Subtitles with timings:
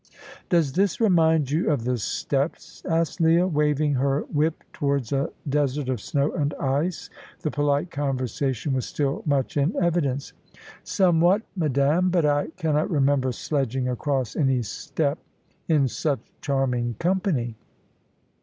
[0.49, 5.89] "Does this remind you of the steppes?" asked Leah, waving her whip towards a desert
[5.89, 7.11] of snow and ice.
[7.41, 10.33] The polite conversation was still much in evidence.
[10.83, 15.19] "Somewhat, madame; but I cannot remember sledging across any steppe
[15.67, 17.53] in such charming company."